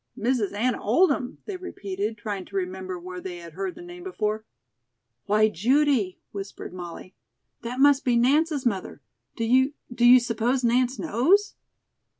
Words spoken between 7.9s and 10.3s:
be Nance's mother. Do you do you